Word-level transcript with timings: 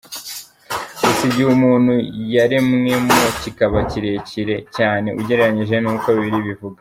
Gusa 1.03 1.21
igihe 1.29 1.47
umuntu 1.57 1.93
yaremwemo 2.35 3.19
kikaba 3.41 3.77
kirekire 3.89 4.55
cyane 4.75 5.07
ugererenyije 5.19 5.75
n’uko 5.79 6.07
Bibiliya 6.15 6.41
ibivuga. 6.43 6.69